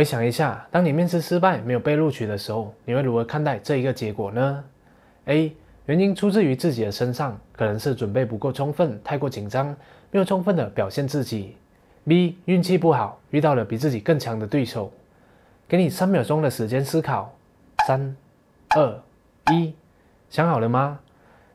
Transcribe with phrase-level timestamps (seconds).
[0.00, 4.64] 回想一下，当你面试失败没有被录取的时候，你会如何看待这一个结果呢
[5.26, 5.54] ？A.
[5.84, 9.76] 原因出自于自己的身上，可能是准备不够充分，太过紧张，
[10.10, 11.54] 没有充分的表现自己。
[12.08, 12.38] B.
[12.46, 14.90] 运气不好，遇到了比自己更强的对手。
[15.68, 17.30] 给你三秒钟的时间思考。
[17.86, 18.16] 三、
[18.70, 19.02] 二、
[19.52, 19.74] 一，
[20.30, 20.98] 想好了吗？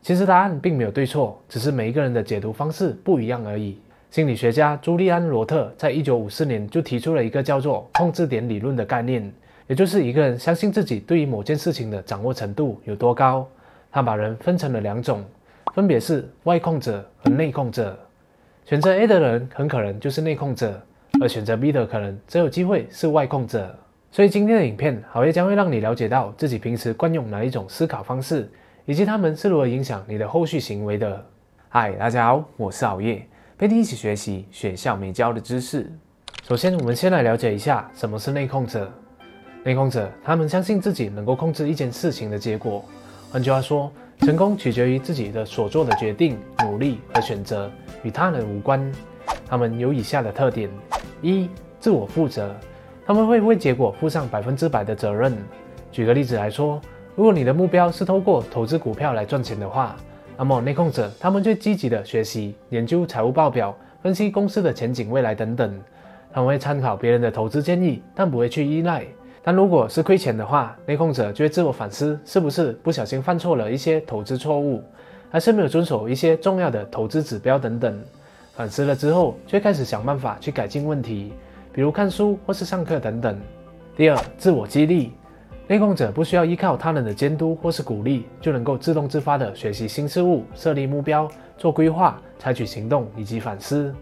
[0.00, 3.78] 其实答案并没有对错，只是每一个人的解读方式不一样而已。
[4.10, 9.32] 心理学家朱利安·罗特在一九五四年就提出了一个叫做“控制点理论”的概念，
[9.68, 13.46] 也就是一个人相信自己对于某件事情的掌握程度有多高。
[13.92, 15.24] 他把人分成了两种，
[15.74, 17.96] 分别是外控者和内控者。
[18.64, 20.82] 选择 A 的人很可能就是内控者，
[21.20, 23.72] 而选择 B 的可能则有机会是外控者。
[24.10, 28.50] 所以今天的影片，好业将会让你了解到自己平时惯用哪一种思考方式，
[28.86, 31.24] 以及他们是如何影响你的后续行为的。
[31.68, 33.24] 嗨，大家好，我是熬夜。
[33.60, 35.92] 陪你一起学习学校没教的知识。
[36.48, 38.90] 首先，我们先来了解一下什么是内控者。
[39.62, 42.82] 内控者，他们相信自己能够控制一件事情的结果。
[43.30, 47.70] 换句话说，成功取决于自己的所做的决定、努力和选择，
[48.02, 48.90] 与他人无关。
[49.46, 50.70] 他们有以下的特点：
[51.20, 51.46] 一、
[51.78, 52.56] 自我负责，
[53.04, 55.36] 他们会为结果负上百分之百的责任。
[55.92, 56.80] 举个例子来说，
[57.14, 59.94] 如果你的目标是透过投资股票来赚钱的话，
[60.40, 65.78] 那么内控者他们就积极的学习、研究财务报表、分析公司的前景、未来等等。
[66.32, 69.04] 他们会参考别人的投资建议，但不会去依赖。
[69.42, 74.82] 但如果是亏钱的话，内控者就会自我反思，是不是不小心犯错了一些投资错误，
[75.30, 78.02] 还是没有遵守一些重要的投资指标等等。
[78.56, 81.34] 反思了之后，就开始想办法去改进问题，
[81.70, 83.38] 比如看书或是上课等等。
[83.94, 85.12] 第二，自我激励。
[85.70, 93.94] 内控者不需要依靠他人的监督或是鼓励，就能够自动自发地学习新事物、设立目标、做规划、采取行动以及反思。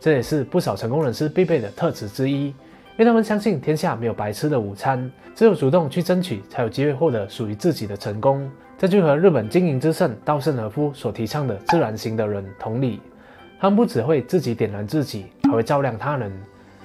[0.00, 2.54] 这也是不少成功人士必备的特质之一，因
[2.96, 8.50] 为他们相信天下没有白吃的午餐，只有主动去争取，才有机会获得属于自己的成功。
[8.78, 12.98] 这就和日本经营之圣稻盛和夫所提倡的自然型的人同理，
[13.60, 16.32] 他们不只会自己点燃自己，还会照亮他人，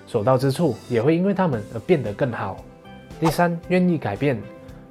[0.05, 2.57] 所到之处也会因为他们而变得更好。
[3.19, 4.37] 第三，愿意改变。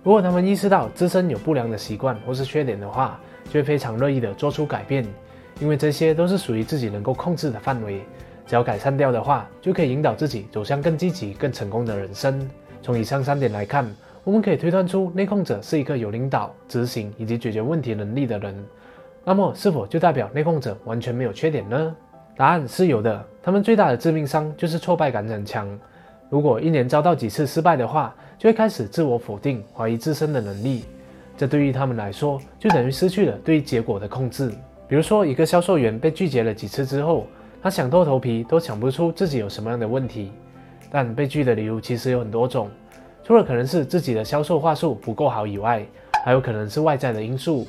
[0.02, 5.06] 如果他们意识到自身有不良的习惯或是缺点的话，就会非常乐意的做出改变，
[5.60, 8.02] 因为这些都是属于自己能够控制的范围。
[8.46, 12.48] 只要改善掉的话，就可以引导自己走向更积极、更成功的人生。
[12.82, 13.86] 从以上三点来看，
[14.22, 18.54] 我们可以推断出内控者是一个有领导、执行以及解决问题能力的人。
[19.24, 21.96] 那么，是否就代表内控者完全没有缺点呢？
[22.36, 23.22] 答案是有的。
[23.42, 25.68] 他们最大的致命伤就是挫败感很强。
[26.30, 30.84] 如果一年遭到几次失败的话，就会开始自我否定，怀疑自身的能力。
[31.36, 34.52] 这对于他们来说，就等于失去了对结果的控制。
[34.88, 37.26] 比如说，一个销售员被拒绝了几次之后，
[37.62, 40.32] 他想透头皮都想不出自己有什么样的问题。
[40.90, 42.70] 但被拒的理由其实有很多种，
[43.24, 45.84] 除了可能是自己的销售话术不够好以外，
[46.24, 47.66] 还有可能是外在的因素，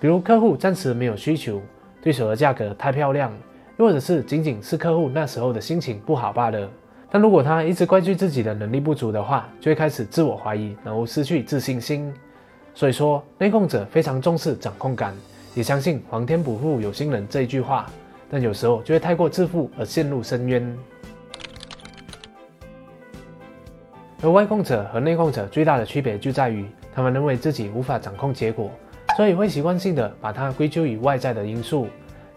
[0.00, 1.60] 比如客户暂时没有需求，
[2.02, 3.32] 对手的价格太漂亮，
[3.76, 6.68] 又或者是仅仅是客户那时候的心情不好罢了。
[7.14, 12.12] 但如果他一直怪罪自己的能力不足的话，就会开始自我怀疑，然后失去自信心。
[12.74, 15.14] 所以说，内控者非常重视掌控感，
[15.54, 17.88] 也相信“皇天不负有心人”这一句话，
[18.28, 20.76] 但有时候就会太过自负而陷入深渊。
[24.20, 28.72] 而外控者和内控者最大的区别就在于，他们认为自己无法掌控结果，
[29.16, 31.86] 所以会习惯性的把它归咎于外在的因素，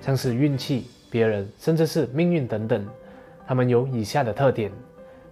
[0.02, 2.86] 像是运气、别人，甚至是命运等等。
[3.48, 4.70] 他们有以下的特点：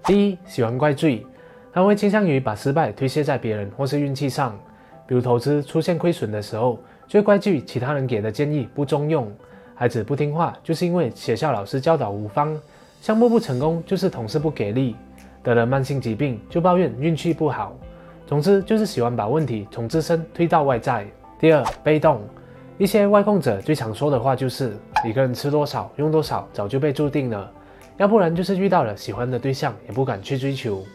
[0.05, 1.27] 第一，喜欢怪罪，
[1.73, 4.57] 他们会倾向于把失败推卸在别人或是运气上，
[5.05, 9.29] 比如投资出现亏损的时候，就会怪罪其他人给的建议不中用，
[9.75, 12.57] 孩子不听话就是因为学校老师教导无方，
[13.01, 14.95] 项目不成功就是同事不给力，
[15.43, 17.75] 得了慢性疾病就抱怨运气不好，
[18.25, 21.05] 总之就是喜欢把问题从自身推到外在。
[21.37, 22.21] 第二，被动，
[22.77, 27.51] 一些外控者最常说的话就是一个人吃多少用多少早就被注定了。
[27.97, 30.85] 要不然就是遇到了喜欢的对象，也不敢去追求，因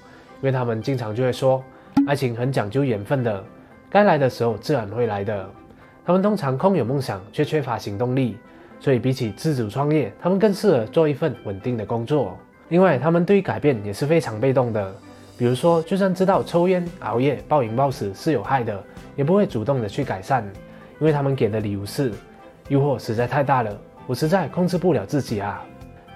[0.43, 1.63] 为他们经常就会说，
[2.07, 3.43] 爱情很讲究缘分的，
[3.89, 5.49] 该来的时候自然会来的。
[6.05, 8.37] 他们通常空有梦想，却缺乏行动力，
[8.81, 12.37] 所以比起自主创业，他们更适合做一份稳定的工作。
[12.69, 14.95] 另外，他们对于改变也是非常被动的，
[15.39, 18.83] 比如说，就算知道抽烟、熬夜、暴饮暴食是有害的，
[19.17, 20.45] 也不会主动的去改善，
[20.99, 22.13] 因为他们给的理由是，
[22.69, 25.65] 诱惑实在太大了，我实在控制不了自己啊。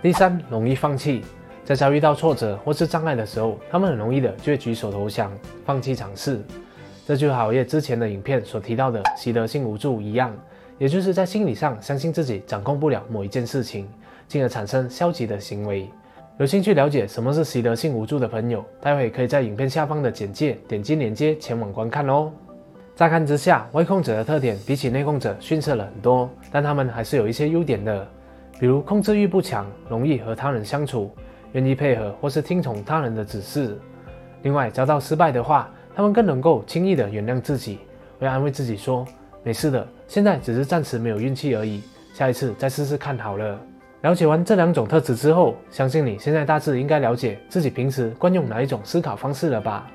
[0.05, 1.25] 第三，容易放弃，
[1.65, 5.33] 在遭遇到挫折或是障碍的时候，他们很容易的就会举手投降，
[5.65, 6.39] 放弃尝试。
[7.07, 10.31] 这就好像之前的影片所提到的习得性无助一样，
[10.77, 13.89] 也就是在心理上相信自己掌控不了某一件事情，
[14.29, 15.89] 进而产生消极的行为。
[16.37, 22.31] 有兴趣了解什么是习得性无助的朋友，待会可以在影片下方的简介点击链接前往观看哦。
[22.95, 28.07] 乍看之下，外控者的特点比起内控者逊色了很多，但他们还是有一些优点的，
[28.65, 31.15] 比如控制欲不强，容易和他人相处，
[31.53, 33.79] 愿意配合或是听从他人的指示。
[34.41, 37.81] 另外，遭到失败的话，他们更能够轻易的原谅自己，
[38.19, 39.07] 会安慰自己说
[39.45, 41.83] ：“没事的，现在只是暂时没有运气而已，
[42.15, 43.61] 下一次再试试看好了。”
[44.01, 49.91] 了解完这两种特质之后，相信你现在大致应该了解自己平时惯用哪一种思考方式了吧？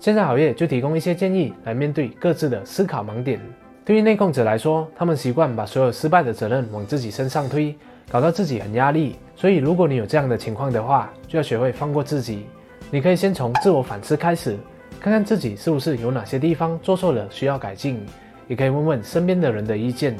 [0.00, 3.40] 现在好业就提供一些建议来面对各自的思考盲点。
[3.84, 7.74] 对于内控者来说，他们习惯把所有失败的责任往自己身上推，
[8.10, 9.16] 搞到自己很压力。
[9.36, 12.46] 所以，如果你有这样的情况的话，就要学会放过自己。
[12.90, 14.56] 你可以先从自我反思开始，
[15.00, 18.04] 看看自己是不是有哪些地方做错了需要改进，
[18.48, 20.16] 也可以问问身边的人的意见，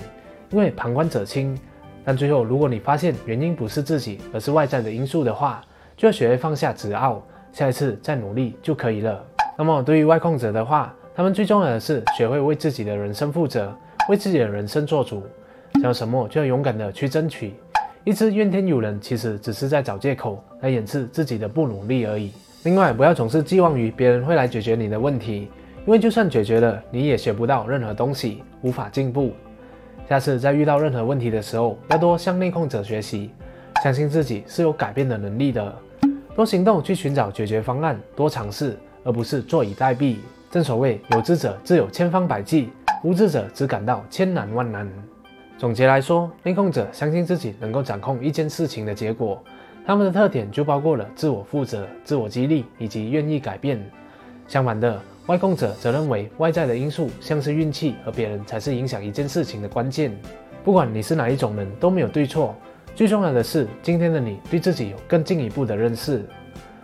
[0.50, 1.58] 因为旁观者清。
[2.04, 5.60] 但最后，如果你发现原因不是自己，而是外在的因素的话，
[5.96, 9.24] 就要学会放下执傲，下一次再努力就可以了。
[9.56, 13.74] 那么，对于外控者的话，他们最重要的是学会为自己的人生负责，
[14.08, 15.26] 为自己的人生做主。
[15.74, 17.54] 想要什么就要勇敢的去争取。
[18.08, 22.32] 一直怨天尤人，其实只是在找借口来掩饰自己的不努力而已。
[22.62, 25.50] 另外，不要总是寄望于别人会来解决你的问题，
[25.84, 29.34] 因为就算解决了，你也学不到任何东西，无法进步。
[30.08, 33.30] 下次在遇到任何问题的时候，要多向内控者学习，
[33.82, 35.76] 相信自己是有改变的能力的，
[36.34, 38.74] 多行动去寻找解决方案，多尝试，
[39.04, 40.16] 而不是坐以待毙。
[40.50, 42.70] 正所谓有志者自有千方百计，
[43.04, 44.90] 无志者只感到千难万难。
[45.58, 49.42] 总结来说，内控者相信自己能够掌控一件事情的结果，
[49.84, 53.84] 他们的特点就包括了自我负责、自我激励以及愿意改变。
[54.46, 54.98] 相反的。
[55.26, 60.10] 外控者则认为，外在的因素像是运气和别人才是影响一件事情的关键。
[60.64, 62.54] 不管你是哪一种人，都没有对错。
[62.94, 66.24] 最重要的是，今天的你对自己有更进一步的认识，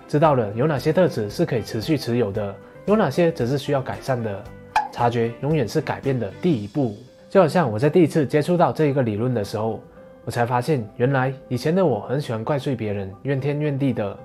[0.06, 2.55] 知道了有哪些特质是可以持续持有的，
[2.85, 4.44] 有哪些则是需要改善的。
[4.93, 6.99] 察觉永远是改变的第一步。
[7.34, 9.81] 就好像我在第一次接触到这一个理论的时候，
[10.25, 14.16] 我才发现，原来以前的我很喜欢怪罪别人，怨天怨地的。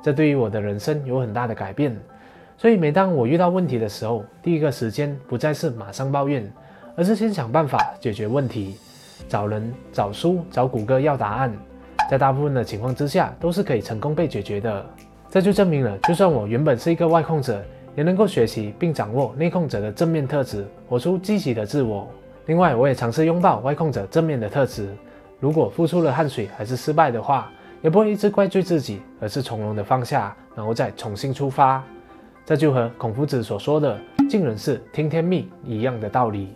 [0.00, 1.92] 这对于我的人生有很大的改变。
[2.56, 6.48] 所以，每当我遇到问题的时候，第一个时间不再是马上抱怨，
[6.94, 8.76] 而是先想办法解决问题，
[9.28, 11.52] 找人、找书、找谷歌要答案，
[12.08, 14.86] 在大部分的情况之下都是可以成功被解决的。
[15.28, 17.60] 这就证明了，就算我原本是一个外控者，
[17.96, 22.08] 也能够学习并掌握内控者的正面特质，活出积极的自我。
[22.46, 24.88] 另外，我也尝试拥抱外控者正面的特质。
[25.38, 27.50] 如果付出了汗水还是失败的话，
[27.82, 31.82] 也不会一直怪罪自己，而是从容的放下，然后再重新出发。
[32.44, 33.98] 这就和孔夫子所说的
[34.28, 36.54] “尽人事，听天命”一样的道理。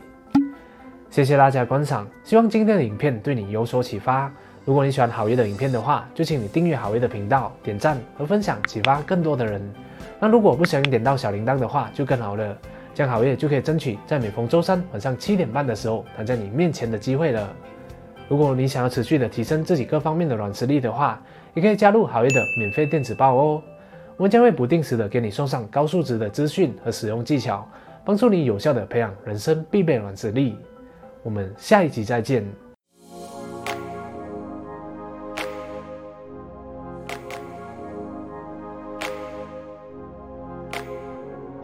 [1.09, 4.31] 谢谢大家观赏，希望今天的影片对你有所启发。
[4.65, 9.63] 如果你喜欢好业的影片的话，就请你订阅好业的频道、点赞和分享，启发更多的人。
[10.19, 12.59] 那如果不小心点到小铃铛的话，就更好了，
[12.97, 17.55] 这样好业就可以争取在每逢周三晚上七点半的时候躺在你面前的机会了。
[18.27, 21.23] 如果你想要持续的提升自己各方面的软实力的话，
[21.53, 23.63] 也可以加入好业的免费电子报哦。
[24.17, 27.69] 我们将会不定时的给你送上高素质的资讯和使用技巧，
[28.03, 30.57] 帮助你有效的培养人生必备软实力。
[31.23, 32.66] 我们下一集再见。